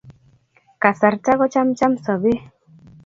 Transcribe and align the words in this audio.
Kasarta 0.85 1.31
kochamcham 1.41 1.93
sobee. 2.05 2.39